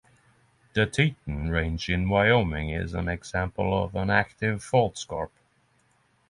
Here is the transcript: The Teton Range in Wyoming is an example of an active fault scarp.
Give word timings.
The 0.73 0.87
Teton 0.87 1.49
Range 1.51 1.87
in 1.87 2.09
Wyoming 2.09 2.71
is 2.71 2.95
an 2.95 3.07
example 3.07 3.83
of 3.83 3.93
an 3.93 4.09
active 4.09 4.63
fault 4.63 4.97
scarp. 4.97 5.31